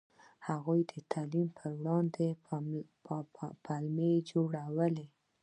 [0.47, 2.27] هغوی د تعلیم په وړاندې
[3.65, 5.05] پلمه جوړوله.